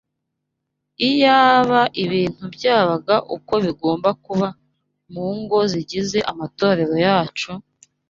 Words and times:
Iyaba 1.09 1.79
ibintu 2.03 2.43
byabaga 2.55 3.15
uko 3.35 3.53
bigomba 3.65 4.09
kuba 4.25 4.47
mu 5.11 5.25
ngo 5.39 5.57
zigize 5.71 6.17
amatorero 6.31 6.95
yacu, 7.07 7.51